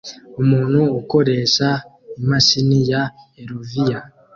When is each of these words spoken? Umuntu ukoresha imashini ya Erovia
Umuntu 0.41 0.81
ukoresha 0.99 1.67
imashini 2.21 2.79
ya 2.91 3.01
Erovia 3.41 3.99